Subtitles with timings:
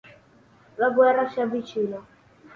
[0.77, 1.99] La guerra si avvicina.